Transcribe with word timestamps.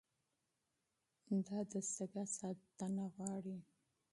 دا 1.47 1.59
دستګاه 1.71 2.27
ساتنه 2.37 3.05
غواړي. 3.15 3.57